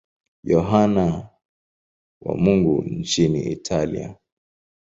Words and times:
Yohane 0.43 1.25
wa 2.21 2.35
Mungu 2.37 2.83
nchini 2.83 3.43
Italia. 3.43 4.15